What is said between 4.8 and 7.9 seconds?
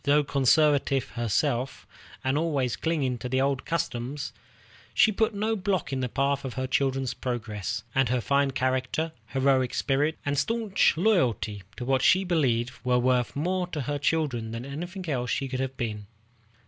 she put no block in the path of her children's progress,